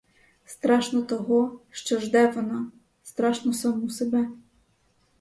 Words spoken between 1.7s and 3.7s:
що жде вона, страшно